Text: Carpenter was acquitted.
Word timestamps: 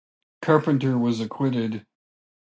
Carpenter 0.41 0.97
was 0.97 1.19
acquitted. 1.19 1.85